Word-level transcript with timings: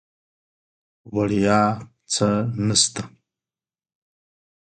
وړیا 1.15 1.61
څه 2.13 2.27
نسته. 2.67 3.03